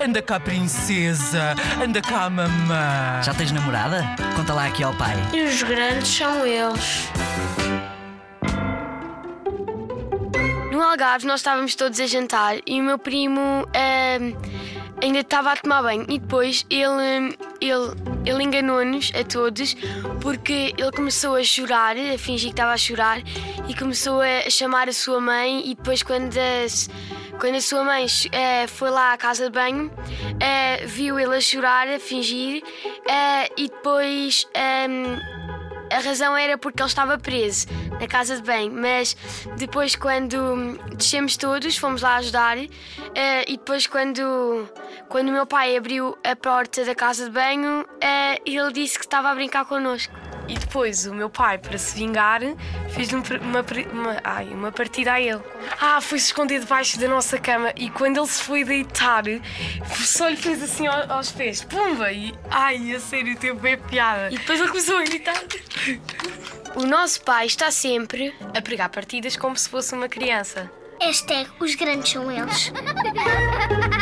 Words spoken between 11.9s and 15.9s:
a jantar e o meu primo ahm, ainda estava a tomar